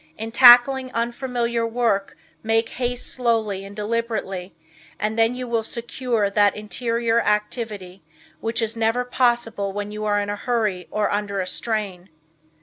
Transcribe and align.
In 0.17 0.31
tackling 0.31 0.91
unfamiliar 0.93 1.63
work 1.67 2.17
make 2.41 2.69
haste 2.69 3.05
slowly 3.05 3.63
and 3.63 3.75
deliberately 3.75 4.55
and 4.97 5.15
then 5.15 5.35
you 5.35 5.47
will 5.47 5.61
secure 5.61 6.27
that 6.27 6.55
interior 6.55 7.21
activity, 7.21 8.01
which 8.39 8.63
is 8.63 8.75
never 8.75 9.05
possible 9.05 9.73
when 9.73 9.91
you 9.91 10.03
are 10.05 10.19
in 10.19 10.31
a 10.31 10.35
hurry 10.35 10.87
or 10.89 11.11
under 11.11 11.39
a 11.39 11.45
strain. 11.45 12.09